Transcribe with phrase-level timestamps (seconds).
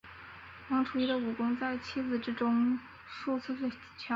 [0.69, 3.55] 王处一的武功在七子之中数次
[3.99, 4.09] 强。